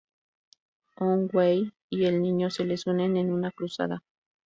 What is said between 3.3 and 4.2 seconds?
una Cruzada.